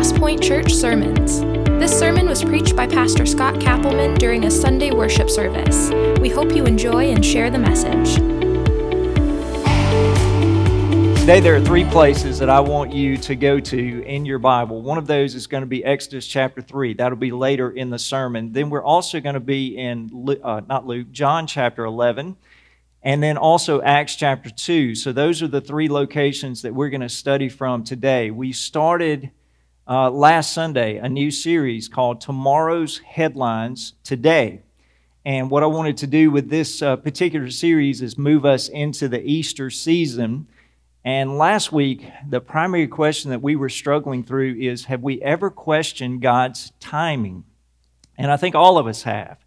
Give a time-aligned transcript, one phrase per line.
[0.00, 1.40] Crosspoint Church Sermons.
[1.78, 5.90] This sermon was preached by Pastor Scott Kappelman during a Sunday worship service.
[6.18, 8.14] We hope you enjoy and share the message.
[11.20, 14.80] Today, there are three places that I want you to go to in your Bible.
[14.80, 16.94] One of those is going to be Exodus chapter 3.
[16.94, 18.54] That'll be later in the sermon.
[18.54, 22.38] Then we're also going to be in, uh, not Luke, John chapter 11
[23.02, 24.94] and then also Acts chapter 2.
[24.94, 28.30] So those are the three locations that we're going to study from today.
[28.30, 29.30] We started
[29.88, 34.62] uh, last Sunday a new series called Tomorrow's Headlines Today.
[35.24, 39.08] And what I wanted to do with this uh, particular series is move us into
[39.08, 40.46] the Easter season.
[41.04, 45.50] And last week, the primary question that we were struggling through is Have we ever
[45.50, 47.44] questioned God's timing?
[48.16, 49.38] And I think all of us have.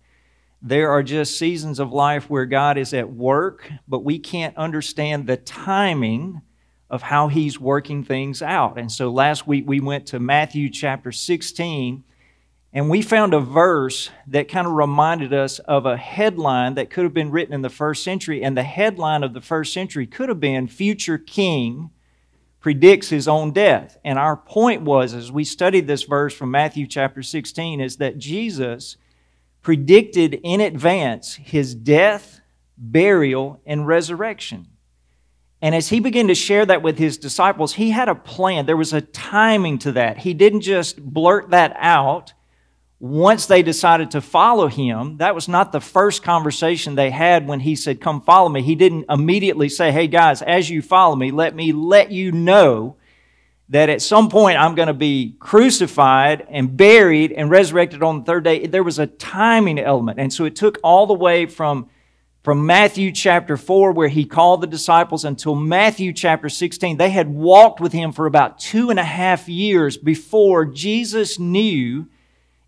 [0.61, 5.27] There are just seasons of life where God is at work, but we can't understand
[5.27, 6.41] the timing
[6.93, 8.77] of how He's working things out.
[8.77, 12.03] And so last week we went to Matthew chapter 16,
[12.71, 17.03] and we found a verse that kind of reminded us of a headline that could
[17.03, 18.43] have been written in the first century.
[18.43, 21.89] And the headline of the first century could have been Future King
[22.59, 23.97] predicts his own death.
[24.05, 28.19] And our point was, as we studied this verse from Matthew chapter 16, is that
[28.19, 28.97] Jesus
[29.63, 32.39] predicted in advance his death,
[32.77, 34.67] burial, and resurrection.
[35.63, 38.65] And as he began to share that with his disciples, he had a plan.
[38.65, 40.17] There was a timing to that.
[40.17, 42.33] He didn't just blurt that out
[42.99, 45.19] once they decided to follow him.
[45.19, 48.61] That was not the first conversation they had when he said, Come follow me.
[48.61, 52.97] He didn't immediately say, Hey guys, as you follow me, let me let you know
[53.69, 58.25] that at some point I'm going to be crucified and buried and resurrected on the
[58.25, 58.67] third day.
[58.67, 60.19] There was a timing element.
[60.19, 61.87] And so it took all the way from,
[62.43, 66.97] from Matthew chapter 4, where he called the disciples, until Matthew chapter 16.
[66.97, 72.07] They had walked with him for about two and a half years before Jesus knew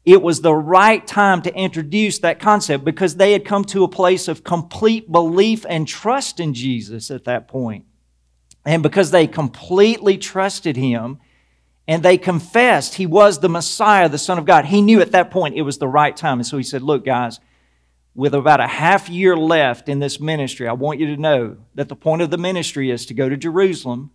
[0.06, 3.90] it was the right time to introduce that concept because they had come to a
[3.90, 7.86] place of complete belief and trust in Jesus at that point.
[8.66, 11.20] And because they completely trusted him
[11.88, 15.32] and they confessed he was the Messiah, the Son of God, he knew at that
[15.32, 16.40] point it was the right time.
[16.40, 17.40] And so he said, Look, guys,
[18.16, 21.90] with about a half year left in this ministry, I want you to know that
[21.90, 24.12] the point of the ministry is to go to Jerusalem.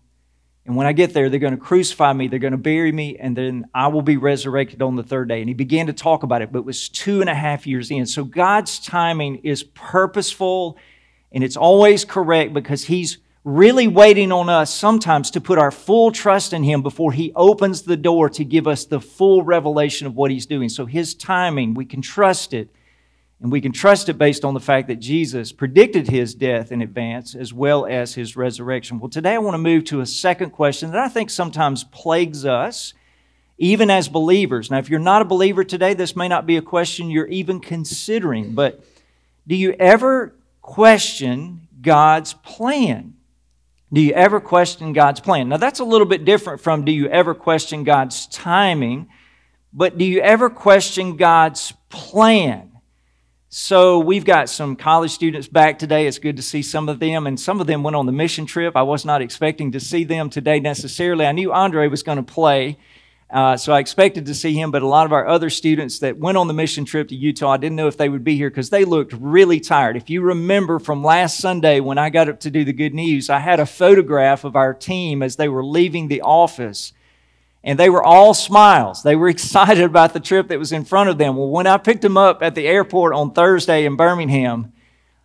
[0.67, 3.17] And when I get there, they're going to crucify me, they're going to bury me,
[3.19, 5.41] and then I will be resurrected on the third day.
[5.41, 7.91] And he began to talk about it, but it was two and a half years
[7.91, 8.07] in.
[8.07, 10.79] So God's timing is purposeful
[11.33, 16.13] and it's always correct because he's really waiting on us sometimes to put our full
[16.13, 20.15] trust in Him before He opens the door to give us the full revelation of
[20.15, 20.69] what He's doing.
[20.69, 22.69] So His timing, we can trust it.
[23.41, 26.83] And we can trust it based on the fact that Jesus predicted his death in
[26.83, 28.99] advance as well as his resurrection.
[28.99, 32.45] Well, today I want to move to a second question that I think sometimes plagues
[32.45, 32.93] us,
[33.57, 34.71] even as believers.
[34.71, 37.61] Now, if you're not a believer today, this may not be a question you're even
[37.61, 38.85] considering, but
[39.47, 43.15] do you ever question God's plan?
[43.91, 45.49] Do you ever question God's plan?
[45.49, 49.09] Now, that's a little bit different from do you ever question God's timing,
[49.73, 52.70] but do you ever question God's plan?
[53.53, 56.07] So, we've got some college students back today.
[56.07, 58.47] It's good to see some of them, and some of them went on the mission
[58.47, 58.77] trip.
[58.77, 61.27] I was not expecting to see them today necessarily.
[61.27, 62.79] I knew Andre was going to play,
[63.29, 66.17] uh, so I expected to see him, but a lot of our other students that
[66.17, 68.51] went on the mission trip to Utah, I didn't know if they would be here
[68.51, 69.97] because they looked really tired.
[69.97, 73.29] If you remember from last Sunday when I got up to do the good news,
[73.29, 76.93] I had a photograph of our team as they were leaving the office.
[77.63, 79.03] And they were all smiles.
[79.03, 81.37] They were excited about the trip that was in front of them.
[81.37, 84.73] Well, when I picked them up at the airport on Thursday in Birmingham,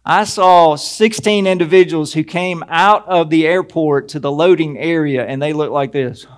[0.06, 5.42] I saw 16 individuals who came out of the airport to the loading area and
[5.42, 6.26] they looked like this.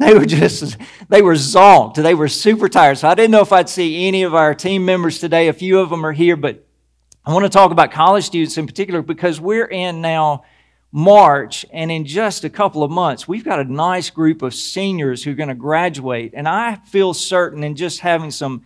[0.00, 0.76] They were just,
[1.08, 1.96] they were zonked.
[1.96, 2.98] They were super tired.
[2.98, 5.48] So I didn't know if I'd see any of our team members today.
[5.48, 6.64] A few of them are here, but
[7.26, 10.44] I want to talk about college students in particular because we're in now
[10.90, 15.22] March, and in just a couple of months, we've got a nice group of seniors
[15.22, 16.32] who are going to graduate.
[16.34, 18.64] And I feel certain in just having some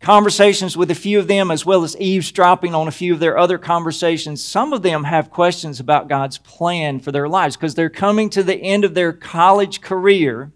[0.00, 3.36] conversations with a few of them, as well as eavesdropping on a few of their
[3.36, 4.42] other conversations.
[4.42, 8.42] Some of them have questions about God's plan for their lives because they're coming to
[8.42, 10.52] the end of their college career.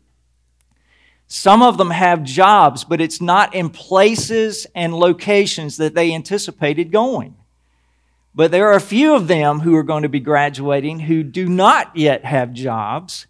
[1.27, 6.93] Some of them have jobs, but it's not in places and locations that they anticipated
[6.93, 7.37] going.
[8.35, 11.49] But there are a few of them who are going to be graduating who do
[11.49, 13.27] not yet have jobs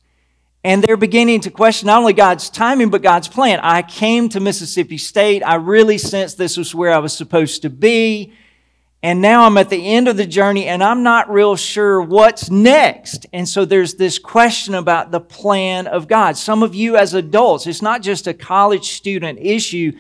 [0.64, 3.60] and they're beginning to question not only God's timing, but God's plan.
[3.62, 5.42] I came to Mississippi State.
[5.42, 8.32] I really sensed this was where I was supposed to be.
[9.02, 12.48] And now I'm at the end of the journey and I'm not real sure what's
[12.48, 13.26] next.
[13.34, 16.38] And so there's this question about the plan of God.
[16.38, 19.92] Some of you as adults, it's not just a college student issue.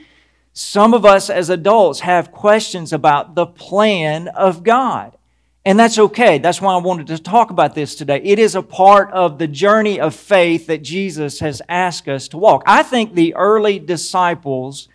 [0.54, 5.16] Some of us as adults have questions about the plan of God.
[5.64, 6.38] And that's okay.
[6.38, 8.20] That's why I wanted to talk about this today.
[8.22, 12.38] It is a part of the journey of faith that Jesus has asked us to
[12.38, 12.62] walk.
[12.66, 14.88] I think the early disciples,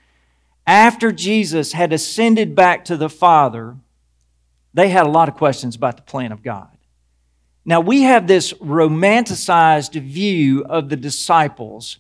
[0.66, 3.76] after Jesus had ascended back to the Father,
[4.74, 6.70] they had a lot of questions about the plan of God.
[7.66, 11.98] Now, we have this romanticized view of the disciples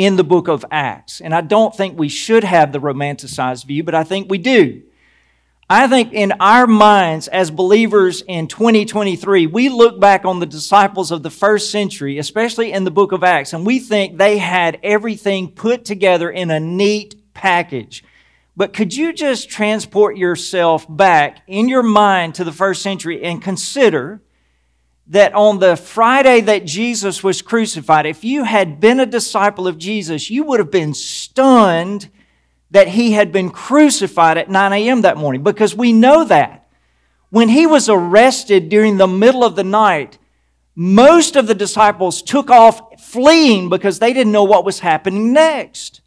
[0.00, 1.20] in the book of Acts.
[1.20, 4.82] And I don't think we should have the romanticized view, but I think we do.
[5.68, 11.10] I think in our minds as believers in 2023, we look back on the disciples
[11.10, 14.80] of the first century, especially in the book of Acts, and we think they had
[14.82, 18.02] everything put together in a neat package.
[18.56, 23.42] But could you just transport yourself back in your mind to the first century and
[23.42, 24.22] consider
[25.10, 29.76] that on the Friday that Jesus was crucified, if you had been a disciple of
[29.76, 32.08] Jesus, you would have been stunned
[32.70, 35.02] that he had been crucified at 9 a.m.
[35.02, 36.68] that morning because we know that.
[37.30, 40.18] When he was arrested during the middle of the night,
[40.76, 46.02] most of the disciples took off fleeing because they didn't know what was happening next.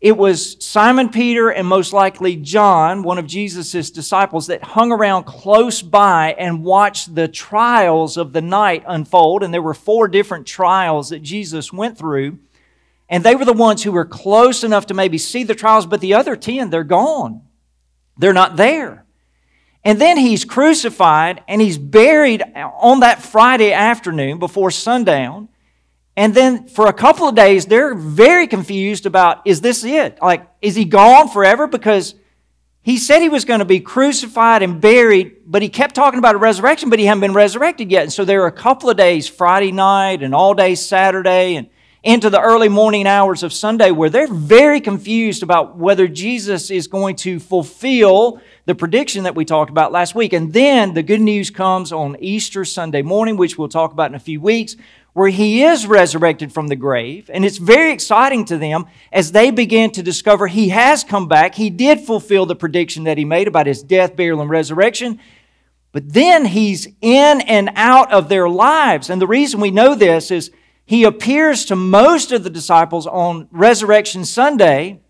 [0.00, 5.24] It was Simon Peter and most likely John, one of Jesus' disciples, that hung around
[5.24, 9.42] close by and watched the trials of the night unfold.
[9.42, 12.38] And there were four different trials that Jesus went through.
[13.10, 16.00] And they were the ones who were close enough to maybe see the trials, but
[16.00, 17.42] the other 10, they're gone.
[18.16, 19.04] They're not there.
[19.84, 25.48] And then he's crucified and he's buried on that Friday afternoon before sundown.
[26.20, 30.18] And then for a couple of days, they're very confused about is this it?
[30.20, 31.66] Like, is he gone forever?
[31.66, 32.14] Because
[32.82, 36.34] he said he was going to be crucified and buried, but he kept talking about
[36.34, 38.02] a resurrection, but he hadn't been resurrected yet.
[38.02, 41.70] And so there were a couple of days, Friday night and all day Saturday, and
[42.02, 46.86] into the early morning hours of Sunday where they're very confused about whether Jesus is
[46.86, 50.32] going to fulfill the prediction that we talked about last week.
[50.32, 54.14] And then the good news comes on Easter Sunday morning, which we'll talk about in
[54.14, 54.76] a few weeks,
[55.12, 57.30] where he is resurrected from the grave.
[57.32, 61.54] And it's very exciting to them as they begin to discover he has come back.
[61.54, 65.18] He did fulfill the prediction that he made about his death, burial, and resurrection.
[65.92, 69.10] But then he's in and out of their lives.
[69.10, 70.50] And the reason we know this is
[70.86, 75.00] he appears to most of the disciples on Resurrection Sunday,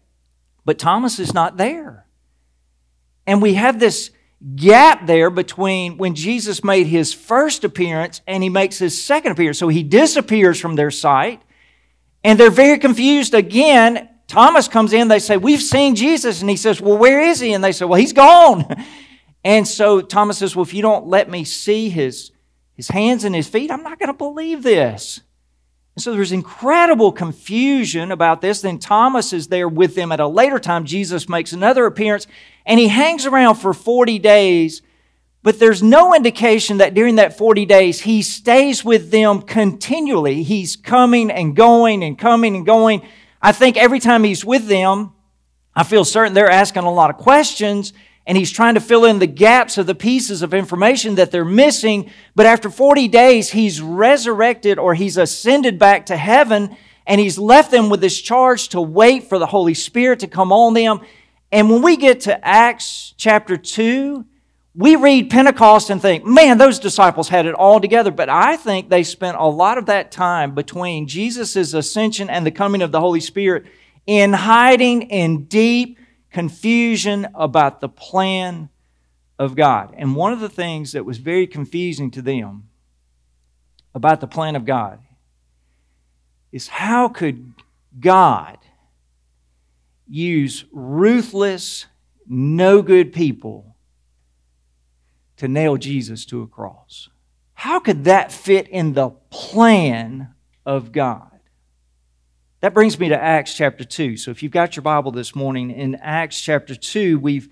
[0.65, 2.07] but Thomas is not there.
[3.27, 4.11] And we have this
[4.57, 9.59] gap there between when Jesus made his first appearance and he makes his second appearance.
[9.59, 11.43] So he disappears from their sight,
[12.25, 14.09] and they're very confused again.
[14.27, 16.41] Thomas comes in, they say, We've seen Jesus.
[16.41, 17.53] And he says, Well, where is he?
[17.53, 18.67] And they say, Well, he's gone.
[19.43, 22.31] And so Thomas says, Well, if you don't let me see his,
[22.75, 25.21] his hands and his feet, I'm not going to believe this.
[25.97, 28.61] And so there's incredible confusion about this.
[28.61, 30.85] Then Thomas is there with them at a later time.
[30.85, 32.27] Jesus makes another appearance
[32.71, 34.81] and he hangs around for 40 days.
[35.43, 40.45] But there's no indication that during that 40 days he stays with them continually.
[40.45, 43.03] He's coming and going and coming and going.
[43.43, 45.13] I think every time he's with them,
[45.75, 47.93] I feel certain they're asking a lot of questions
[48.25, 51.45] and he's trying to fill in the gaps of the pieces of information that they're
[51.45, 52.09] missing.
[52.37, 57.73] But after 40 days, he's resurrected or he's ascended back to heaven and he's left
[57.73, 61.01] them with this charge to wait for the Holy Spirit to come on them.
[61.53, 64.25] And when we get to Acts chapter 2,
[64.75, 68.13] we read Pentecost and think, man, those disciples had it all together.
[68.13, 72.53] But I think they spent a lot of that time between Jesus' ascension and the
[72.53, 73.67] coming of the Holy Spirit
[74.07, 75.99] in hiding in deep
[76.31, 78.69] confusion about the plan
[79.39, 79.93] of God.
[79.97, 82.69] And one of the things that was very confusing to them
[83.93, 85.01] about the plan of God
[86.53, 87.55] is how could
[87.99, 88.59] God
[90.11, 91.87] use ruthless,
[92.27, 93.77] no good people
[95.37, 97.09] to nail Jesus to a cross?
[97.55, 100.35] How could that fit in the plan
[100.67, 101.31] of God?
[102.61, 104.17] That brings me to Acts chapter 2.
[104.17, 107.49] So if you've got your Bible this morning, in Acts chapter 2, we've,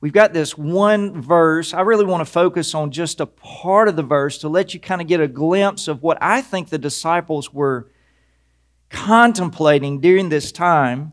[0.00, 1.74] we've got this one verse.
[1.74, 4.80] I really want to focus on just a part of the verse to let you
[4.80, 7.90] kind of get a glimpse of what I think the disciples were
[8.88, 11.12] contemplating during this time.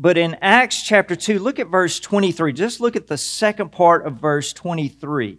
[0.00, 2.52] But in Acts chapter 2, look at verse 23.
[2.52, 5.38] Just look at the second part of verse 23.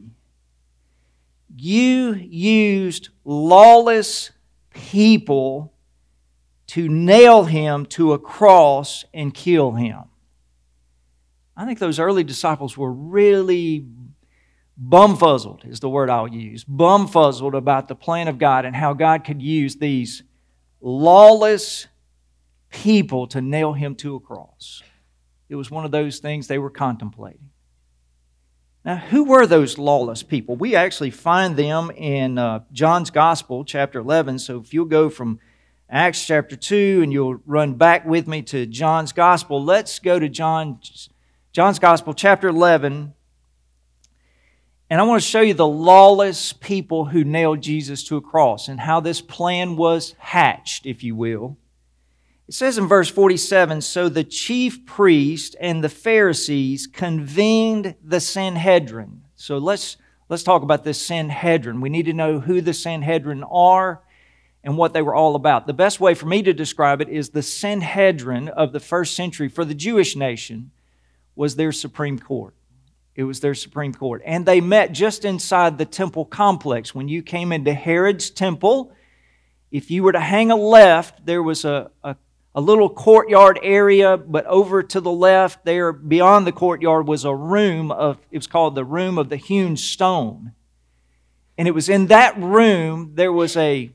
[1.55, 4.31] You used lawless
[4.71, 5.73] people
[6.67, 10.01] to nail him to a cross and kill him.
[11.55, 13.85] I think those early disciples were really
[14.77, 16.65] bumfuzzled, is the word I'll use.
[16.65, 20.21] Bumfuzzled about the plan of God and how God could use these
[20.81, 21.87] lawless
[22.69, 24.83] people to nail him to a cross.
[25.49, 27.49] It was one of those things they were contemplating.
[28.85, 30.55] Now, who were those lawless people?
[30.55, 34.39] We actually find them in uh, John's Gospel, chapter 11.
[34.39, 35.39] So if you'll go from
[35.89, 40.29] Acts chapter 2 and you'll run back with me to John's Gospel, let's go to
[40.29, 40.79] John,
[41.51, 43.13] John's Gospel, chapter 11.
[44.91, 48.67] And I want to show you the lawless people who nailed Jesus to a cross
[48.67, 51.57] and how this plan was hatched, if you will.
[52.49, 59.21] It says in verse 47 So the chief priest and the Pharisees convened the Sanhedrin.
[59.35, 59.97] So let's,
[60.29, 61.79] let's talk about this Sanhedrin.
[61.79, 64.01] We need to know who the Sanhedrin are
[64.63, 65.67] and what they were all about.
[65.67, 69.47] The best way for me to describe it is the Sanhedrin of the first century
[69.47, 70.71] for the Jewish nation
[71.35, 72.55] was their Supreme Court.
[73.13, 74.23] It was their Supreme Court.
[74.25, 76.95] And they met just inside the temple complex.
[76.95, 78.91] When you came into Herod's temple,
[79.69, 82.15] if you were to hang a left, there was a, a
[82.59, 87.33] a little courtyard area, but over to the left, there beyond the courtyard, was a
[87.33, 90.51] room of, it was called the room of the hewn stone.
[91.57, 93.93] And it was in that room, there was a,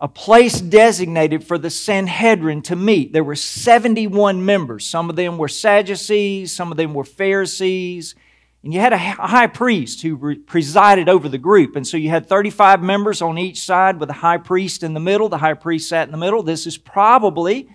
[0.00, 3.12] a place designated for the Sanhedrin to meet.
[3.12, 4.84] There were 71 members.
[4.84, 8.16] Some of them were Sadducees, some of them were Pharisees.
[8.64, 11.76] And you had a high priest who re- presided over the group.
[11.76, 15.00] And so you had 35 members on each side with a high priest in the
[15.00, 15.28] middle.
[15.28, 16.42] The high priest sat in the middle.
[16.42, 17.68] This is probably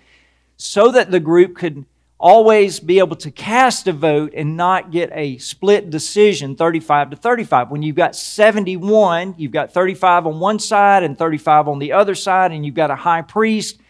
[0.60, 1.84] so that the group could
[2.18, 7.16] always be able to cast a vote and not get a split decision 35 to
[7.16, 7.70] 35.
[7.70, 12.14] When you've got 71, you've got 35 on one side and 35 on the other
[12.14, 13.80] side, and you've got a high priest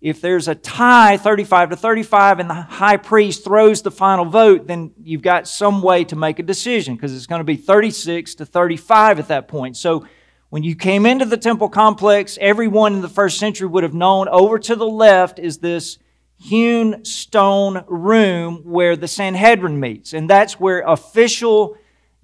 [0.00, 4.66] if there's a tie 35 to 35 and the high priest throws the final vote,
[4.66, 8.36] then you've got some way to make a decision because it's going to be 36
[8.36, 9.76] to 35 at that point.
[9.76, 10.06] So
[10.48, 14.26] when you came into the temple complex, everyone in the first century would have known
[14.28, 15.98] over to the left is this
[16.40, 20.14] hewn stone room where the Sanhedrin meets.
[20.14, 21.76] And that's where official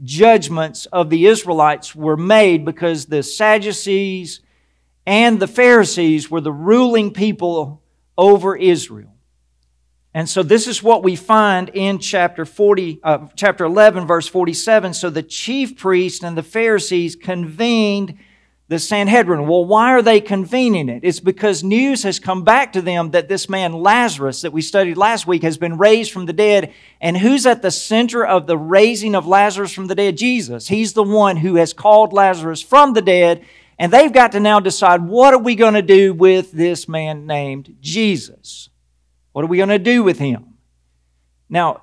[0.03, 4.41] judgments of the Israelites were made because the Sadducees,
[5.07, 7.83] and the Pharisees were the ruling people
[8.17, 9.13] over Israel.
[10.15, 14.95] And so this is what we find in chapter 40, uh, chapter 11, verse 47.
[14.95, 18.19] So the chief priests and the Pharisees convened
[18.69, 19.47] the Sanhedrin.
[19.47, 21.01] Well, why are they convening it?
[21.05, 24.97] It's because news has come back to them that this man Lazarus that we studied
[24.97, 26.73] last week has been raised from the dead.
[27.01, 30.17] And who's at the center of the raising of Lazarus from the dead?
[30.17, 30.67] Jesus.
[30.67, 33.45] He's the one who has called Lazarus from the dead
[33.79, 37.27] and they've got to now decide what are we going to do with this man
[37.27, 38.71] named Jesus?
[39.33, 40.55] What are we going to do with him?
[41.49, 41.83] Now,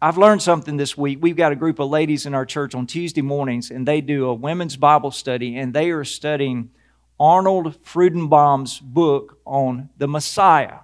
[0.00, 1.18] I've learned something this week.
[1.20, 4.26] We've got a group of ladies in our church on Tuesday mornings, and they do
[4.26, 6.70] a women's Bible study, and they are studying
[7.18, 10.80] Arnold Fruchtenbaum's book on the Messiah.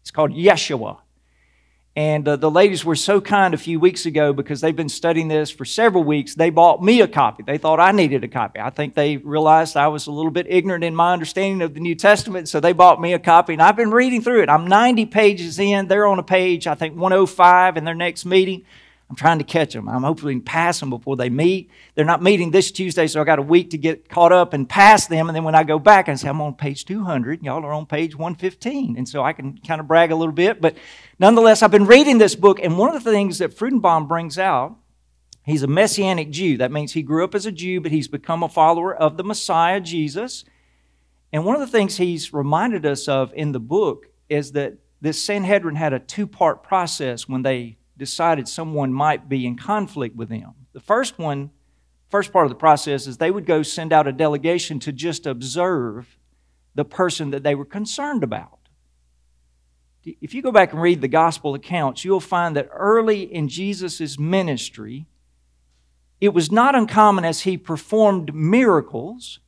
[0.00, 0.98] It's called Yeshua.
[1.94, 5.28] And uh, the ladies were so kind a few weeks ago because they've been studying
[5.28, 6.34] this for several weeks.
[6.34, 7.42] They bought me a copy.
[7.42, 8.60] They thought I needed a copy.
[8.60, 11.80] I think they realized I was a little bit ignorant in my understanding of the
[11.80, 13.52] New Testament, so they bought me a copy.
[13.52, 14.48] And I've been reading through it.
[14.48, 15.86] I'm 90 pages in.
[15.86, 18.64] They're on a page, I think 105 in their next meeting.
[19.12, 19.90] I'm trying to catch them.
[19.90, 21.70] I'm to pass them before they meet.
[21.94, 24.66] They're not meeting this Tuesday, so I got a week to get caught up and
[24.66, 25.28] pass them.
[25.28, 27.84] And then when I go back and say, I'm on page 200, y'all are on
[27.84, 28.96] page 115.
[28.96, 30.62] And so I can kind of brag a little bit.
[30.62, 30.78] But
[31.18, 34.78] nonetheless, I've been reading this book, and one of the things that Fruchtenbaum brings out,
[35.44, 36.56] he's a Messianic Jew.
[36.56, 39.24] That means he grew up as a Jew, but he's become a follower of the
[39.24, 40.46] Messiah, Jesus.
[41.34, 45.22] And one of the things he's reminded us of in the book is that this
[45.22, 50.28] Sanhedrin had a two part process when they decided someone might be in conflict with
[50.28, 50.54] them.
[50.72, 51.50] The first one,
[52.08, 55.26] first part of the process is they would go send out a delegation to just
[55.26, 56.16] observe
[56.74, 58.58] the person that they were concerned about.
[60.04, 64.18] If you go back and read the gospel accounts, you'll find that early in Jesus'
[64.18, 65.06] ministry,
[66.20, 69.38] it was not uncommon as he performed miracles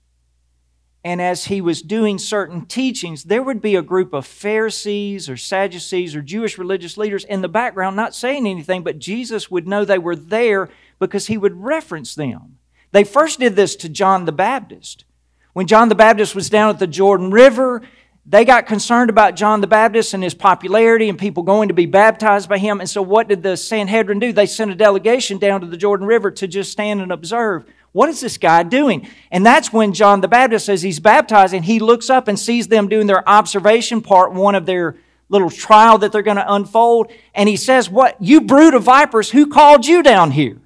[1.04, 5.36] and as he was doing certain teachings, there would be a group of Pharisees or
[5.36, 9.84] Sadducees or Jewish religious leaders in the background not saying anything, but Jesus would know
[9.84, 12.56] they were there because he would reference them.
[12.92, 15.04] They first did this to John the Baptist.
[15.52, 17.82] When John the Baptist was down at the Jordan River,
[18.24, 21.84] they got concerned about John the Baptist and his popularity and people going to be
[21.84, 22.80] baptized by him.
[22.80, 24.32] And so, what did the Sanhedrin do?
[24.32, 27.66] They sent a delegation down to the Jordan River to just stand and observe.
[27.94, 29.06] What is this guy doing?
[29.30, 31.62] And that's when John the Baptist says he's baptizing.
[31.62, 34.96] He looks up and sees them doing their observation part, one of their
[35.28, 37.12] little trial that they're going to unfold.
[37.34, 38.16] And he says, What?
[38.20, 40.60] You brood of vipers, who called you down here?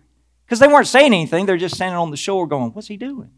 [0.47, 1.45] Because they weren't saying anything.
[1.45, 3.31] They're just standing on the shore going, What's he doing?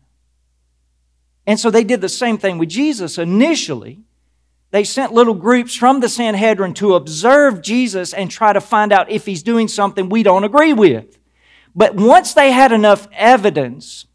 [1.45, 3.19] And so they did the same thing with Jesus.
[3.19, 4.05] Initially,
[4.71, 9.11] they sent little groups from the Sanhedrin to observe Jesus and try to find out
[9.11, 11.19] if he's doing something we don't agree with.
[11.75, 14.07] But once they had enough evidence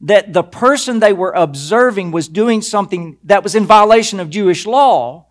[0.00, 4.64] that the person they were observing was doing something that was in violation of Jewish
[4.64, 5.26] law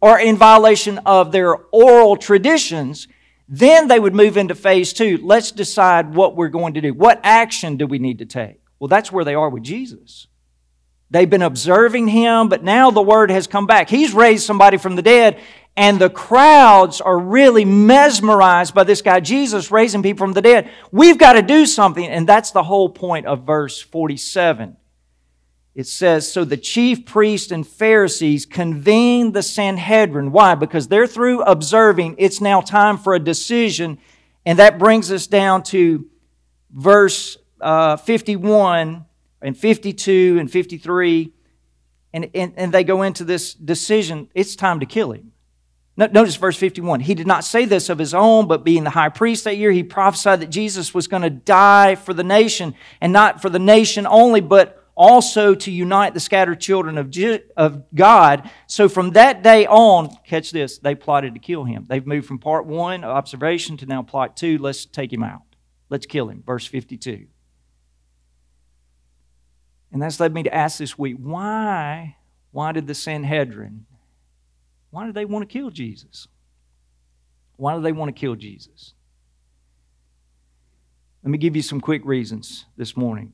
[0.00, 3.06] or in violation of their oral traditions,
[3.48, 5.18] then they would move into phase two.
[5.22, 6.94] Let's decide what we're going to do.
[6.94, 8.60] What action do we need to take?
[8.78, 10.26] Well, that's where they are with Jesus.
[11.10, 13.88] They've been observing him, but now the word has come back.
[13.88, 15.40] He's raised somebody from the dead,
[15.76, 20.70] and the crowds are really mesmerized by this guy, Jesus, raising people from the dead.
[20.92, 24.76] We've got to do something, and that's the whole point of verse 47.
[25.74, 30.30] It says, So the chief priests and Pharisees convened the Sanhedrin.
[30.30, 30.54] Why?
[30.54, 32.16] Because they're through observing.
[32.18, 33.98] It's now time for a decision.
[34.46, 36.06] And that brings us down to
[36.70, 39.04] verse uh, 51
[39.42, 41.32] and 52 and 53.
[42.12, 44.28] And, and, and they go into this decision.
[44.34, 45.32] It's time to kill him.
[45.96, 47.00] Notice verse 51.
[47.00, 49.70] He did not say this of his own, but being the high priest that year,
[49.70, 53.60] he prophesied that Jesus was going to die for the nation, and not for the
[53.60, 57.12] nation only, but also to unite the scattered children of,
[57.56, 58.50] of God.
[58.66, 61.86] So from that day on, catch this, they plotted to kill him.
[61.88, 64.58] They've moved from part one, observation, to now plot two.
[64.58, 65.42] Let's take him out.
[65.90, 66.42] Let's kill him.
[66.44, 67.26] Verse 52.
[69.92, 72.16] And that's led me to ask this week why,
[72.50, 73.86] why did the Sanhedrin
[74.94, 76.28] why do they want to kill Jesus?
[77.56, 78.94] Why do they want to kill Jesus?
[81.24, 83.32] Let me give you some quick reasons this morning.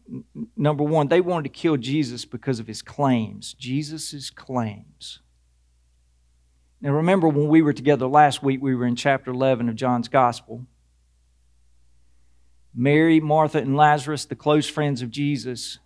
[0.56, 5.20] Number one, they wanted to kill Jesus because of his claims, Jesus' claims.
[6.80, 10.08] Now, remember when we were together last week, we were in chapter 11 of John's
[10.08, 10.64] Gospel.
[12.74, 15.78] Mary, Martha, and Lazarus, the close friends of Jesus.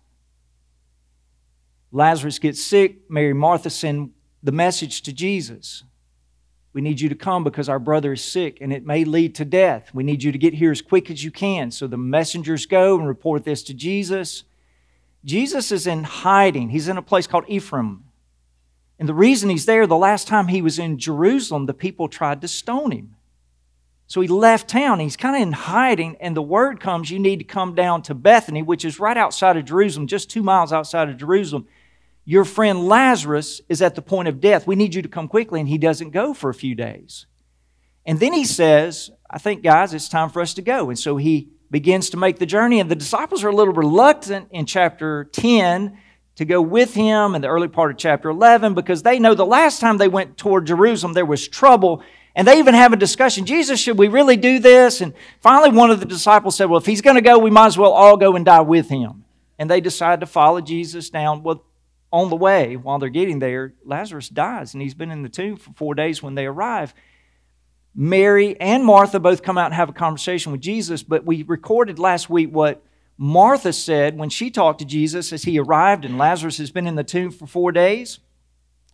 [1.91, 3.09] Lazarus gets sick.
[3.09, 4.11] Mary, Martha send
[4.45, 5.83] the message to Jesus.
[6.71, 9.45] We need you to come because our brother is sick and it may lead to
[9.45, 9.89] death.
[9.91, 11.71] We need you to get here as quick as you can.
[11.71, 14.43] So the messengers go and report this to Jesus.
[15.23, 16.69] Jesus is in hiding.
[16.69, 18.03] He's in a place called Ephraim.
[18.99, 22.41] And the reason he's there, the last time he was in Jerusalem, the people tried
[22.41, 23.15] to stone him.
[24.05, 24.99] So he left town.
[24.99, 28.13] He's kind of in hiding, and the word comes you need to come down to
[28.13, 31.67] Bethany, which is right outside of Jerusalem, just two miles outside of Jerusalem.
[32.25, 34.65] Your friend Lazarus is at the point of death.
[34.65, 35.59] We need you to come quickly.
[35.59, 37.27] And he doesn't go for a few days.
[38.05, 40.89] And then he says, I think, guys, it's time for us to go.
[40.89, 42.79] And so he begins to make the journey.
[42.79, 45.97] And the disciples are a little reluctant in chapter 10
[46.35, 49.45] to go with him in the early part of chapter 11 because they know the
[49.45, 52.03] last time they went toward Jerusalem, there was trouble.
[52.35, 54.99] And they even have a discussion Jesus, should we really do this?
[54.99, 57.67] And finally, one of the disciples said, Well, if he's going to go, we might
[57.67, 59.23] as well all go and die with him.
[59.57, 61.43] And they decide to follow Jesus down.
[61.43, 61.63] Well,
[62.15, 65.57] on the way, while they're getting there, Lazarus dies, and he's been in the tomb
[65.57, 66.93] for four days when they arrive.
[67.93, 71.99] Mary and Martha both come out and have a conversation with Jesus, but we recorded
[71.99, 72.81] last week what
[73.17, 76.95] Martha said when she talked to Jesus as he arrived and Lazarus has been in
[76.95, 78.19] the tomb for four days.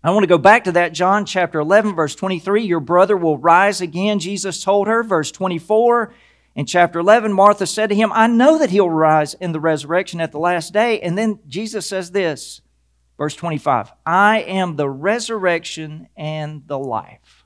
[0.03, 2.63] I want to go back to that, John chapter 11, verse 23.
[2.63, 5.03] Your brother will rise again, Jesus told her.
[5.03, 6.11] Verse 24.
[6.55, 10.19] In chapter 11, Martha said to him, I know that he'll rise in the resurrection
[10.19, 10.99] at the last day.
[11.01, 12.61] And then Jesus says this
[13.21, 17.45] Verse 25 I am the resurrection and the life.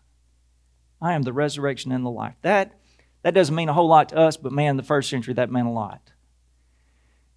[1.01, 2.35] I am the resurrection and the life.
[2.43, 2.79] That,
[3.23, 5.67] that doesn't mean a whole lot to us, but man, the first century, that meant
[5.67, 6.13] a lot.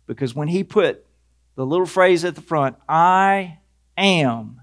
[0.07, 1.05] Because when he put
[1.57, 3.59] the little phrase at the front, I
[3.96, 4.61] am,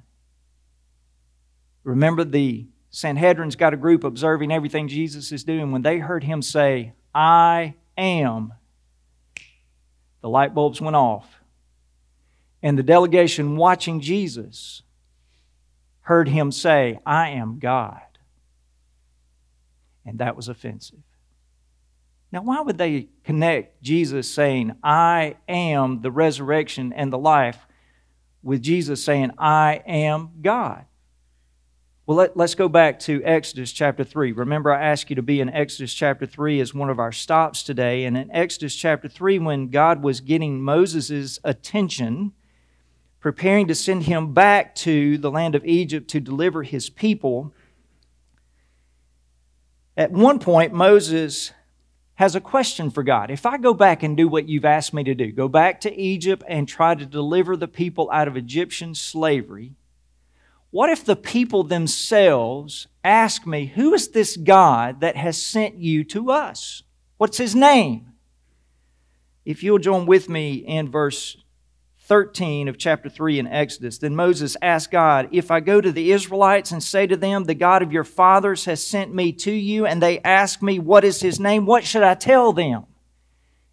[1.83, 5.73] remember the Sanhedrin's got a group observing everything Jesus is doing.
[5.73, 8.53] When they heard him say, I am,
[10.21, 11.41] the light bulbs went off
[12.61, 14.81] and the delegation watching Jesus
[16.01, 18.01] heard him say, I am God.
[20.05, 20.99] And that was offensive.
[22.31, 27.65] Now, why would they connect Jesus saying, I am the resurrection and the life,
[28.43, 30.85] with Jesus saying, I am God?
[32.05, 34.31] Well, let, us go back to Exodus chapter 3.
[34.33, 37.63] Remember, I asked you to be in Exodus chapter 3 as one of our stops
[37.63, 38.05] today.
[38.05, 42.33] And in Exodus chapter 3, when God was getting Moses' attention,
[43.25, 47.51] preparing to send him back to the land of Egypt to deliver his people.
[49.97, 51.51] At one point, Moses
[52.13, 53.31] has a question for God.
[53.31, 55.99] If I go back and do what you've asked me to do, go back to
[55.99, 59.73] Egypt and try to deliver the people out of Egyptian slavery,
[60.69, 66.03] What if the people themselves ask me, Who is this God that has sent you
[66.03, 66.83] to us?
[67.17, 68.13] What's his name?
[69.45, 71.37] If you'll join with me in verse
[72.07, 76.11] 13 of chapter 3 in Exodus, then Moses asked God, If I go to the
[76.11, 79.85] Israelites and say to them, The God of your fathers has sent me to you,
[79.87, 81.65] and they ask me, What is his name?
[81.65, 82.85] What should I tell them?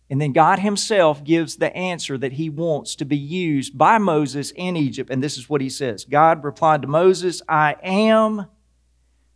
[0.09, 4.51] And then God Himself gives the answer that He wants to be used by Moses
[4.55, 5.09] in Egypt.
[5.11, 8.47] And this is what He says God replied to Moses, I am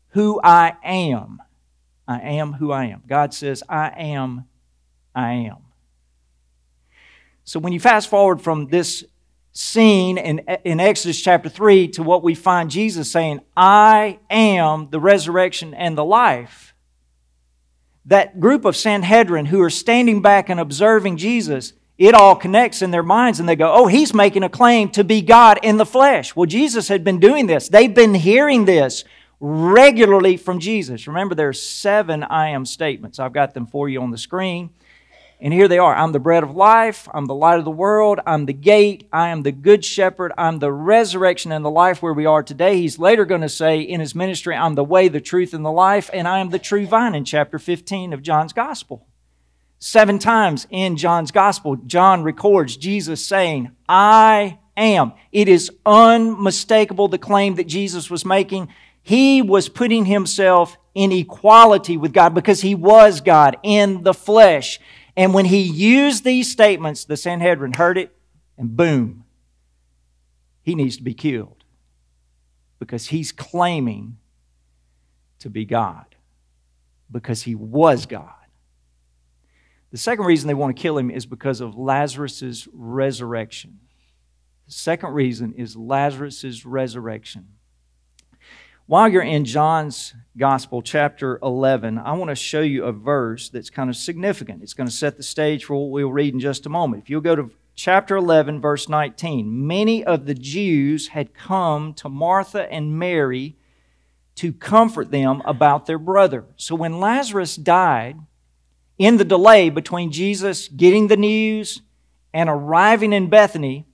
[0.08, 1.40] who I am.
[2.06, 3.02] I am who I am.
[3.06, 4.44] God says, I am,
[5.14, 5.65] I am.
[7.46, 9.04] So when you fast forward from this
[9.52, 14.98] scene in, in Exodus chapter 3 to what we find Jesus saying, I am the
[14.98, 16.74] resurrection and the life,
[18.04, 22.90] that group of Sanhedrin who are standing back and observing Jesus, it all connects in
[22.90, 25.86] their minds and they go, Oh, he's making a claim to be God in the
[25.86, 26.34] flesh.
[26.34, 27.68] Well, Jesus had been doing this.
[27.68, 29.04] They've been hearing this
[29.38, 31.06] regularly from Jesus.
[31.06, 33.20] Remember, there are seven I am statements.
[33.20, 34.70] I've got them for you on the screen.
[35.40, 38.20] And here they are I'm the bread of life, I'm the light of the world,
[38.26, 42.14] I'm the gate, I am the good shepherd, I'm the resurrection and the life where
[42.14, 42.80] we are today.
[42.80, 45.70] He's later going to say in his ministry, I'm the way, the truth, and the
[45.70, 49.06] life, and I am the true vine in chapter 15 of John's gospel.
[49.78, 55.12] Seven times in John's gospel, John records Jesus saying, I am.
[55.32, 58.68] It is unmistakable the claim that Jesus was making.
[59.02, 64.80] He was putting himself in equality with God because he was God in the flesh.
[65.16, 68.14] And when he used these statements, the Sanhedrin heard it,
[68.58, 69.24] and boom,
[70.62, 71.64] he needs to be killed
[72.78, 74.18] because he's claiming
[75.38, 76.16] to be God
[77.10, 78.32] because he was God.
[79.92, 83.78] The second reason they want to kill him is because of Lazarus' resurrection.
[84.66, 87.48] The second reason is Lazarus' resurrection.
[88.88, 93.68] While you're in John's Gospel, chapter 11, I want to show you a verse that's
[93.68, 94.62] kind of significant.
[94.62, 97.02] It's going to set the stage for what we'll read in just a moment.
[97.02, 102.08] If you'll go to chapter 11, verse 19, many of the Jews had come to
[102.08, 103.56] Martha and Mary
[104.36, 106.44] to comfort them about their brother.
[106.56, 108.20] So when Lazarus died,
[108.98, 111.82] in the delay between Jesus getting the news
[112.32, 113.85] and arriving in Bethany,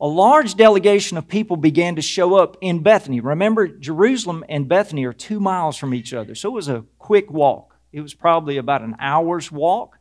[0.00, 3.20] a large delegation of people began to show up in Bethany.
[3.20, 7.30] Remember, Jerusalem and Bethany are two miles from each other, so it was a quick
[7.30, 7.76] walk.
[7.92, 9.98] It was probably about an hour's walk.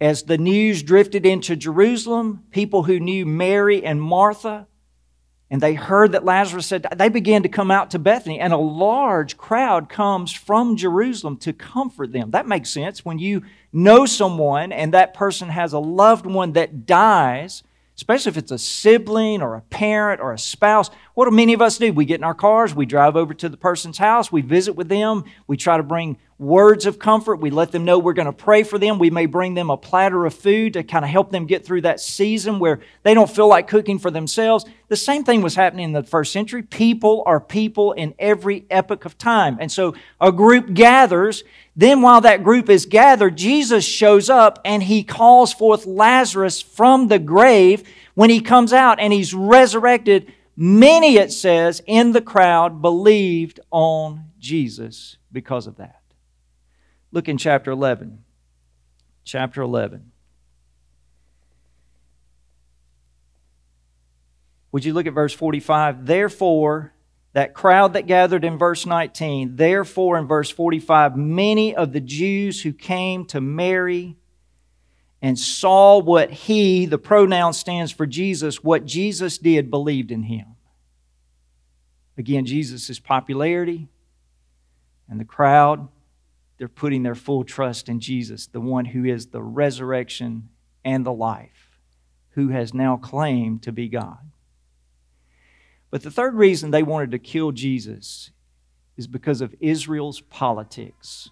[0.00, 4.68] As the news drifted into Jerusalem, people who knew Mary and Martha,
[5.50, 8.58] and they heard that Lazarus said, they began to come out to Bethany, and a
[8.58, 12.32] large crowd comes from Jerusalem to comfort them.
[12.32, 13.04] That makes sense.
[13.04, 17.62] When you know someone and that person has a loved one that dies,
[17.96, 20.90] especially if it's a sibling or a parent or a spouse.
[21.14, 21.92] What do many of us do?
[21.92, 24.88] We get in our cars, we drive over to the person's house, we visit with
[24.88, 28.32] them, we try to bring words of comfort, we let them know we're going to
[28.32, 28.98] pray for them.
[28.98, 31.80] We may bring them a platter of food to kind of help them get through
[31.82, 34.66] that season where they don't feel like cooking for themselves.
[34.88, 36.62] The same thing was happening in the first century.
[36.62, 39.56] People are people in every epoch of time.
[39.58, 41.42] And so a group gathers.
[41.78, 47.08] Then, while that group is gathered, Jesus shows up and he calls forth Lazarus from
[47.08, 47.86] the grave.
[48.14, 54.30] When he comes out and he's resurrected, many, it says, in the crowd believed on
[54.38, 56.00] Jesus because of that.
[57.12, 58.24] Look in chapter 11.
[59.24, 60.12] Chapter 11.
[64.72, 66.06] Would you look at verse 45?
[66.06, 66.94] Therefore,
[67.36, 72.62] that crowd that gathered in verse 19, therefore, in verse 45, many of the Jews
[72.62, 74.16] who came to Mary
[75.20, 80.46] and saw what he, the pronoun stands for Jesus, what Jesus did, believed in him.
[82.16, 83.86] Again, Jesus' popularity
[85.06, 85.88] and the crowd
[86.56, 90.48] they're putting their full trust in Jesus, the one who is the resurrection
[90.86, 91.78] and the life,
[92.30, 94.30] who has now claimed to be God.
[95.90, 98.30] But the third reason they wanted to kill Jesus
[98.96, 101.30] is because of Israel's politics.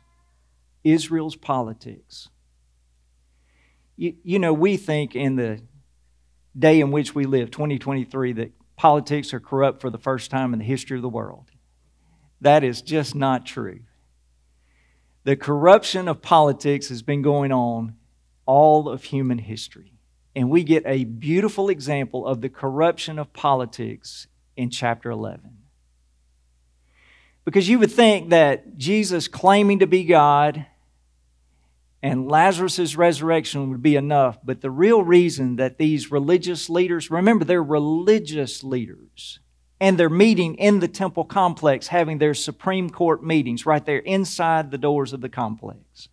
[0.82, 2.28] Israel's politics.
[3.96, 5.62] You, you know, we think in the
[6.56, 10.58] day in which we live, 2023, that politics are corrupt for the first time in
[10.58, 11.50] the history of the world.
[12.40, 13.80] That is just not true.
[15.24, 17.96] The corruption of politics has been going on
[18.44, 19.92] all of human history.
[20.36, 25.58] And we get a beautiful example of the corruption of politics in chapter 11.
[27.44, 30.66] Because you would think that Jesus claiming to be God
[32.02, 37.46] and Lazarus' resurrection would be enough, but the real reason that these religious leaders, remember,
[37.46, 39.40] they're religious leaders,
[39.80, 44.70] And they're meeting in the temple complex, having their Supreme Court meetings right there inside
[44.70, 46.08] the doors of the complex.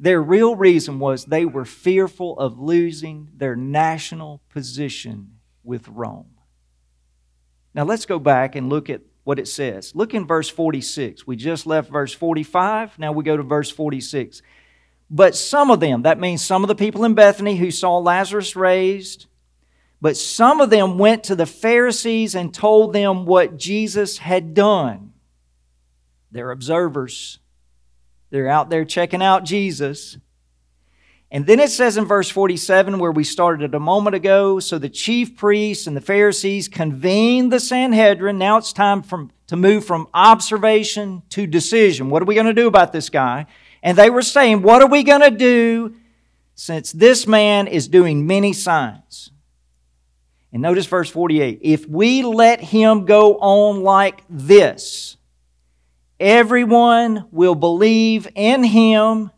[0.00, 6.31] Their real reason was they were fearful of losing their national position with Rome.
[7.74, 9.94] Now let's go back and look at what it says.
[9.94, 11.26] Look in verse 46.
[11.26, 12.98] We just left verse 45.
[12.98, 14.42] Now we go to verse 46.
[15.10, 18.56] But some of them, that means some of the people in Bethany who saw Lazarus
[18.56, 19.26] raised,
[20.00, 25.12] but some of them went to the Pharisees and told them what Jesus had done.
[26.32, 27.38] They're observers.
[28.30, 30.16] They're out there checking out Jesus.
[31.32, 34.90] And then it says in verse 47, where we started a moment ago, so the
[34.90, 38.36] chief priests and the Pharisees convened the Sanhedrin.
[38.36, 42.10] Now it's time from, to move from observation to decision.
[42.10, 43.46] What are we going to do about this guy?
[43.82, 45.94] And they were saying, What are we going to do
[46.54, 49.30] since this man is doing many signs?
[50.52, 55.16] And notice verse 48 if we let him go on like this,
[56.20, 59.30] everyone will believe in him.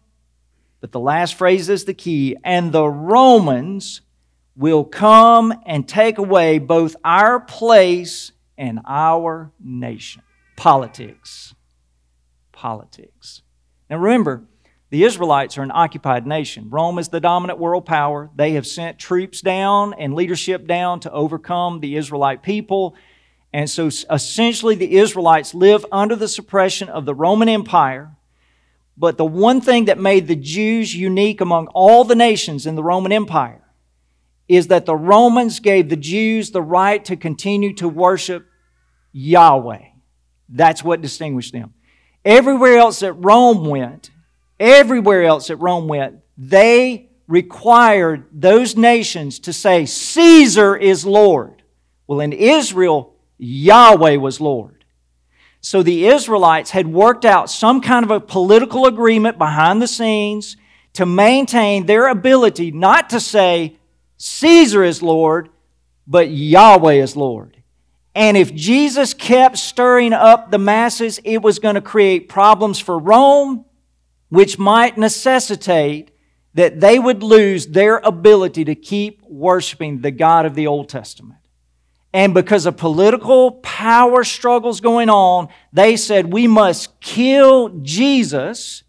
[0.85, 4.03] But the last phrase is the key and the Romans
[4.55, 10.21] will come and take away both our place and our nation.
[10.59, 11.55] Politics.
[12.53, 13.41] Politics.
[13.89, 14.45] Now remember,
[14.91, 16.69] the Israelites are an occupied nation.
[16.69, 18.29] Rome is the dominant world power.
[18.37, 22.95] They have sent troops down and leadership down to overcome the Israelite people.
[23.55, 28.19] And so essentially, the Israelites live under the suppression of the Roman Empire.
[28.97, 32.83] But the one thing that made the Jews unique among all the nations in the
[32.83, 33.61] Roman Empire
[34.47, 38.47] is that the Romans gave the Jews the right to continue to worship
[39.13, 39.83] Yahweh.
[40.49, 41.75] That's what distinguished them.
[42.25, 44.11] Everywhere else that Rome went,
[44.61, 51.63] everywhere else that Rome went, they required those nations to say, Caesar is Lord.
[52.07, 54.84] Well, in Israel, Yahweh was Lord.
[55.65, 60.59] So the Israelites had worked out some kind of a political agreement behind the scenes
[60.93, 63.79] to maintain their ability not to say,
[64.19, 65.49] Caesar is Lord,
[66.07, 67.63] but Yahweh is Lord.
[68.15, 72.99] And if Jesus kept stirring up the masses, it was going to create problems for
[72.99, 73.65] Rome
[74.29, 76.11] which might necessitate
[76.53, 81.44] that they would lose their ability to keep worshiping the God of the Old Testament.
[82.15, 88.85] And because of political power struggles going on, they said we must kill Jesus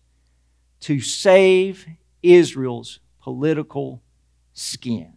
[0.82, 1.88] to save
[2.22, 4.04] Israel's political
[4.54, 5.12] skin.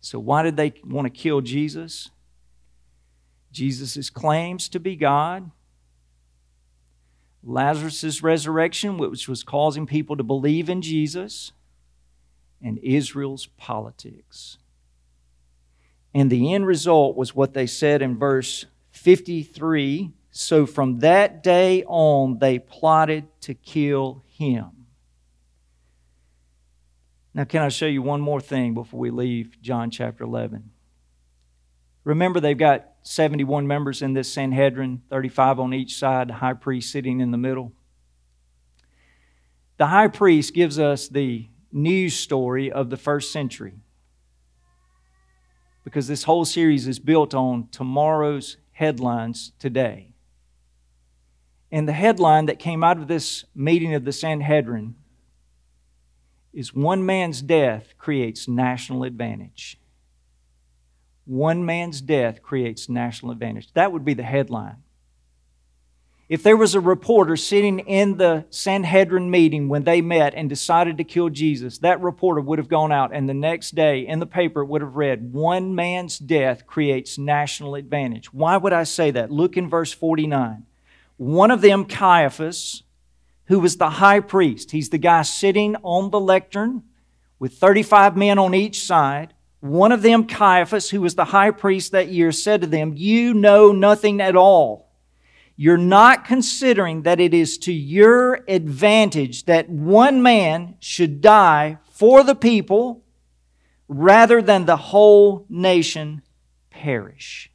[0.00, 2.10] So, why did they want to kill Jesus?
[3.52, 5.52] Jesus' claims to be God
[7.44, 11.52] Lazarus' resurrection, which was causing people to believe in Jesus,
[12.60, 14.58] and Israel's politics.
[16.14, 21.84] And the end result was what they said in verse 53 So from that day
[21.84, 24.70] on, they plotted to kill him.
[27.32, 30.70] Now, can I show you one more thing before we leave John chapter 11?
[32.02, 36.90] Remember, they've got 71 members in this Sanhedrin, 35 on each side, the high priest
[36.90, 37.72] sitting in the middle.
[39.76, 43.74] The high priest gives us the news story of the first century
[45.84, 50.12] because this whole series is built on tomorrow's headlines today.
[51.72, 54.96] And the headline that came out of this meeting of the Sanhedrin
[56.52, 59.78] is One man's death creates national advantage.
[61.24, 63.72] One man's death creates national advantage.
[63.74, 64.78] That would be the headline.
[66.30, 70.96] If there was a reporter sitting in the Sanhedrin meeting when they met and decided
[70.98, 74.26] to kill Jesus, that reporter would have gone out and the next day in the
[74.26, 78.32] paper would have read, One man's death creates national advantage.
[78.32, 79.32] Why would I say that?
[79.32, 80.66] Look in verse 49.
[81.16, 82.84] One of them, Caiaphas,
[83.46, 86.84] who was the high priest, he's the guy sitting on the lectern
[87.40, 89.34] with 35 men on each side.
[89.58, 93.34] One of them, Caiaphas, who was the high priest that year, said to them, You
[93.34, 94.89] know nothing at all.
[95.62, 102.24] You're not considering that it is to your advantage that one man should die for
[102.24, 103.04] the people
[103.86, 106.22] rather than the whole nation
[106.70, 107.50] perish.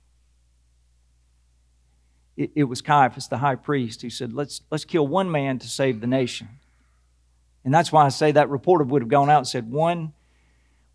[2.37, 5.67] It, it, was Caiaphas, the high priest, who said, let's, let's kill one man to
[5.67, 6.47] save the nation.
[7.63, 10.13] And that's why I say that reporter would have gone out and said, One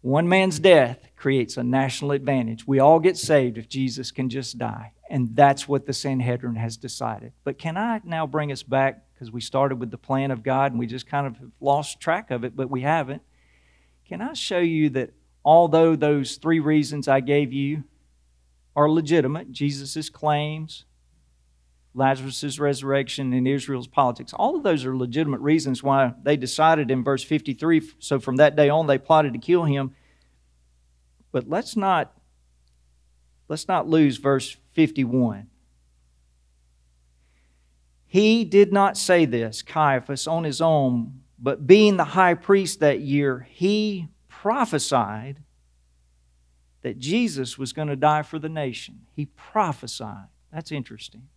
[0.03, 2.67] one man's death creates a national advantage.
[2.67, 4.93] We all get saved if Jesus can just die.
[5.11, 7.33] And that's what the Sanhedrin has decided.
[7.45, 10.73] But can I now bring us back, because we started with the plan of God
[10.73, 13.23] and we just kind of lost track of it, but we haven't.
[14.09, 15.13] Can I show you that
[15.45, 17.85] although those three reasons I gave you
[18.77, 19.53] are legitimate.
[19.53, 20.85] Jesus' claims,
[21.95, 24.33] Lazarus' resurrection, and Israel's politics.
[24.33, 27.83] All of those are legitimate reasons why they decided in verse 53.
[27.99, 29.95] So from that day on, they plotted to kill him.
[31.33, 32.13] But let's not,
[33.49, 35.49] let's not lose verse 51.
[38.07, 43.01] He did not say this, Caiaphas, on his own, but being the high priest that
[43.01, 45.43] year, he prophesied
[46.83, 49.07] that Jesus was going to die for the nation.
[49.15, 50.27] He prophesied.
[50.53, 51.29] That's interesting.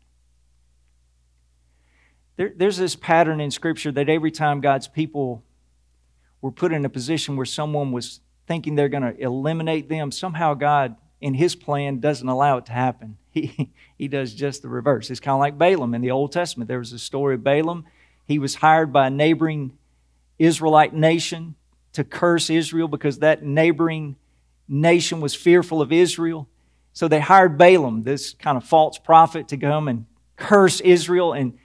[2.35, 5.43] There, there's this pattern in Scripture that every time God's people
[6.41, 10.53] were put in a position where someone was thinking they're going to eliminate them, somehow
[10.53, 13.17] God, in His plan, doesn't allow it to happen.
[13.33, 15.09] He, he does just the reverse.
[15.09, 16.67] It's kind of like Balaam in the Old Testament.
[16.67, 17.83] There was a story of Balaam.
[18.27, 19.75] He was hired by a neighboring
[20.37, 21.55] Israelite nation
[21.93, 24.17] to curse Israel because that neighboring
[24.67, 26.47] nation was fearful of Israel.
[26.93, 31.33] So they hired Balaam, this kind of false prophet, to come and curse Israel.
[31.33, 31.57] And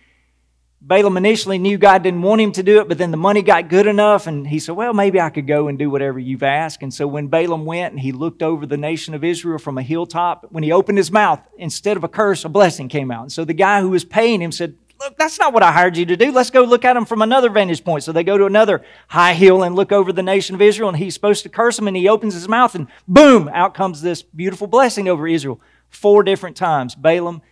[0.81, 3.69] Balaam initially knew God didn't want him to do it, but then the money got
[3.69, 6.83] good enough, and he said, Well, maybe I could go and do whatever you've asked.
[6.83, 9.83] And so when Balaam went and he looked over the nation of Israel from a
[9.83, 13.23] hilltop, when he opened his mouth, instead of a curse, a blessing came out.
[13.23, 15.97] And so the guy who was paying him said, Look, that's not what I hired
[15.97, 16.33] you to do.
[16.33, 18.05] Let's go look at them from another vantage point.
[18.05, 20.99] So they go to another high hill and look over the nation of Israel, and
[20.99, 24.23] he's supposed to curse them, and he opens his mouth, and boom, out comes this
[24.23, 25.61] beautiful blessing over Israel.
[25.89, 26.95] Four different times.
[26.95, 27.43] Balaam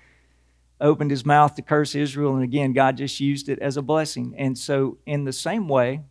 [0.80, 4.34] opened his mouth to curse Israel, and again, God just used it as a blessing.
[4.36, 6.02] And so, in the same way,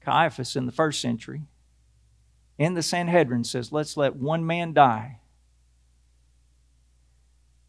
[0.00, 1.42] Caiaphas in the first century,
[2.58, 5.18] in the Sanhedrin, says, Let's let one man die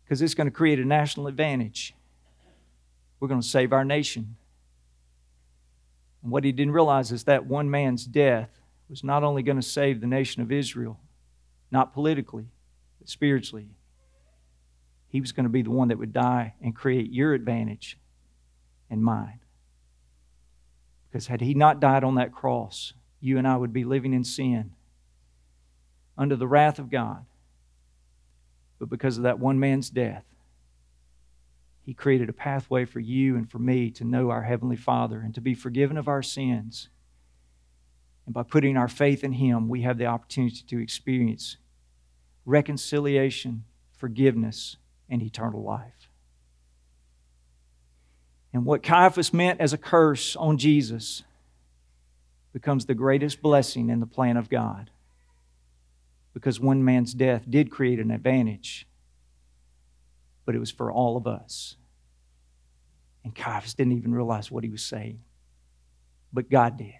[0.04, 1.96] because it's going to create a national advantage.
[3.20, 4.36] We're going to save our nation.
[6.22, 8.50] And what he didn't realize is that one man's death
[8.90, 11.00] was not only going to save the nation of Israel,
[11.72, 12.48] not politically,
[13.00, 13.68] but spiritually.
[15.13, 17.99] He was going to be the one that would die and create your advantage
[18.89, 19.41] and mine.
[21.08, 24.23] Because had he not died on that cross, you and I would be living in
[24.23, 24.71] sin
[26.17, 27.26] under the wrath of God.
[28.80, 30.26] But because of that one man's death,
[31.84, 35.36] he created a pathway for you and for me to know our Heavenly Father and
[35.36, 36.89] to be forgiven of our sins.
[38.26, 41.58] And by putting our faith in Him, we have the opportunity to experience
[42.45, 44.78] reconciliation, forgiveness,
[45.10, 46.10] and eternal life.
[48.54, 51.24] And what Caiaphas meant as a curse on Jesus
[52.52, 54.92] becomes the greatest blessing in the plan of God.
[56.34, 58.88] Because one man's death did create an advantage
[60.46, 61.76] but it was for all of us.
[63.24, 65.22] And Caiaphas didn't even realize what he was saying,
[66.32, 66.94] but God did.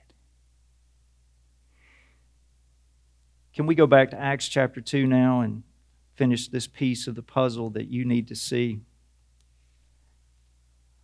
[3.54, 5.64] Can we go back to Acts chapter 2 now and
[6.16, 8.82] finish this piece of the puzzle that you need to see?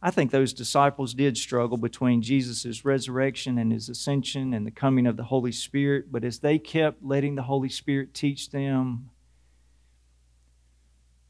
[0.02, 5.06] I think those disciples did struggle between Jesus' resurrection and his ascension and the coming
[5.06, 9.10] of the Holy Spirit, but as they kept letting the Holy Spirit teach them,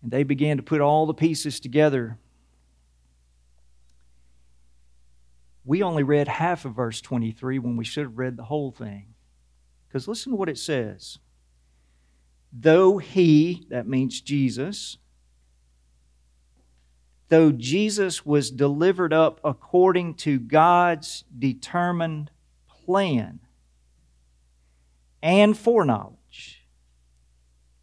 [0.03, 2.19] and they began to put all the pieces together.
[5.65, 9.13] We only read half of verse 23 when we should have read the whole thing.
[9.87, 11.17] Because listen to what it says.
[12.51, 14.97] Though he, that means Jesus,
[17.29, 22.31] though Jesus was delivered up according to God's determined
[22.67, 23.39] plan
[25.21, 26.65] and foreknowledge,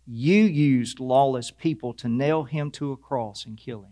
[0.07, 3.91] you used lawless people to nail him to a cross and kill him.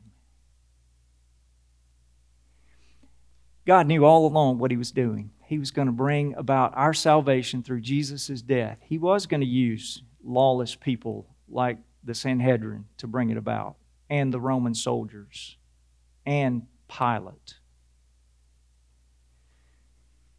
[3.66, 5.30] God knew all along what he was doing.
[5.46, 8.78] He was going to bring about our salvation through Jesus' death.
[8.82, 13.76] He was going to use lawless people like the Sanhedrin to bring it about,
[14.10, 15.56] and the Roman soldiers,
[16.26, 17.54] and Pilate.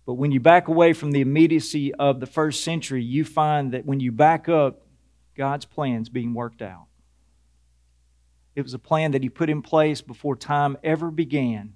[0.05, 3.85] But when you back away from the immediacy of the first century, you find that
[3.85, 4.81] when you back up,
[5.35, 6.85] God's plans being worked out.
[8.55, 11.73] It was a plan that He put in place before time ever began,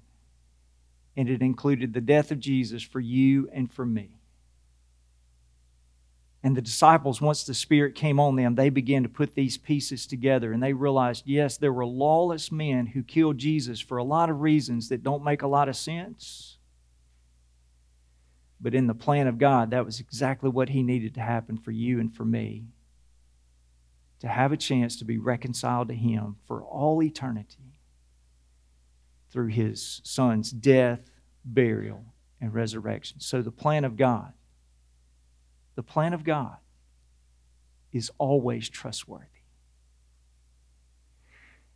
[1.16, 4.19] and it included the death of Jesus for you and for me.
[6.42, 10.06] And the disciples, once the Spirit came on them, they began to put these pieces
[10.06, 14.30] together and they realized yes, there were lawless men who killed Jesus for a lot
[14.30, 16.56] of reasons that don't make a lot of sense.
[18.60, 21.72] But in the plan of God, that was exactly what He needed to happen for
[21.72, 22.64] you and for me
[24.20, 27.74] to have a chance to be reconciled to Him for all eternity
[29.30, 31.10] through His Son's death,
[31.44, 32.04] burial,
[32.40, 33.20] and resurrection.
[33.20, 34.32] So, the plan of God,
[35.74, 36.56] the plan of God
[37.92, 39.26] is always trustworthy.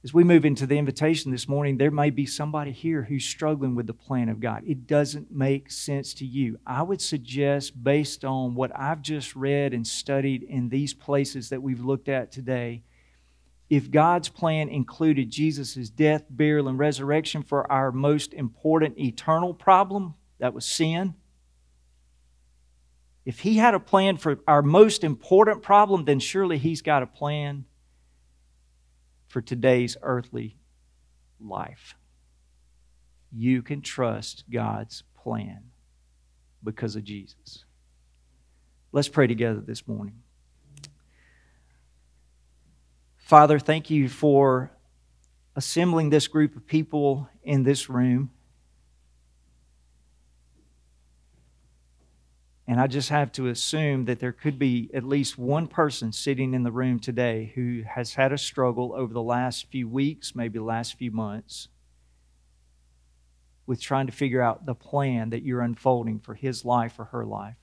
[0.04, 3.74] As we move into the invitation this morning, there may be somebody here who's struggling
[3.74, 4.62] with the plan of God.
[4.66, 6.58] It doesn't make sense to you.
[6.66, 11.62] I would suggest, based on what I've just read and studied in these places that
[11.62, 12.82] we've looked at today,
[13.70, 20.14] if God's plan included Jesus' death, burial, and resurrection for our most important eternal problem,
[20.38, 21.14] that was sin,
[23.24, 27.06] if He had a plan for our most important problem, then surely He's got a
[27.06, 27.64] plan
[29.28, 30.56] for today's earthly
[31.40, 31.96] life.
[33.32, 35.64] You can trust God's plan
[36.62, 37.64] because of Jesus.
[38.92, 40.22] Let's pray together this morning.
[43.16, 44.70] Father, thank you for
[45.56, 48.30] assembling this group of people in this room.
[52.66, 56.54] And I just have to assume that there could be at least one person sitting
[56.54, 60.58] in the room today who has had a struggle over the last few weeks, maybe
[60.58, 61.68] the last few months,
[63.66, 67.26] with trying to figure out the plan that you're unfolding for his life or her
[67.26, 67.56] life.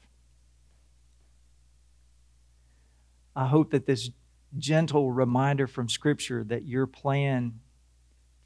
[3.35, 4.11] I hope that this
[4.57, 7.59] gentle reminder from Scripture that your plan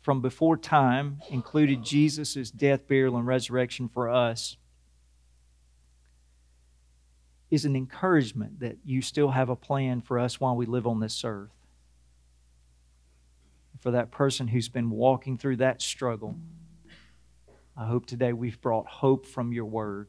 [0.02, 4.56] from before time included Jesus' death, burial, and resurrection for us
[7.52, 11.00] is an encouragement that you still have a plan for us while we live on
[11.00, 11.52] this earth.
[13.80, 16.36] For that person who's been walking through that struggle,
[17.78, 20.08] I hope today we've brought hope from your word.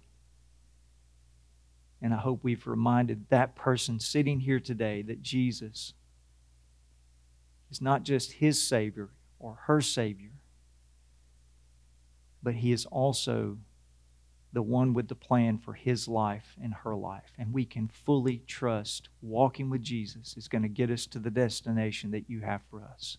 [2.01, 5.95] And I hope we've reminded that person sitting here today that Jesus
[7.70, 10.30] is not just his Savior or her Savior,
[12.43, 13.59] but he is also
[14.53, 17.33] the one with the plan for his life and her life.
[17.39, 21.31] And we can fully trust walking with Jesus is going to get us to the
[21.31, 23.19] destination that you have for us.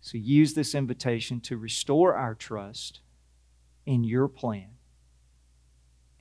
[0.00, 3.00] So use this invitation to restore our trust
[3.86, 4.68] in your plan.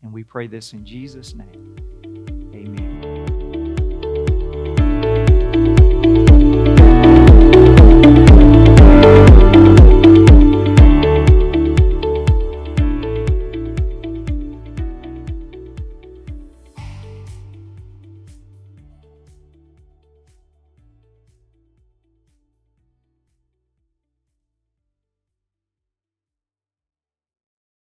[0.01, 2.12] And we pray this in Jesus' name.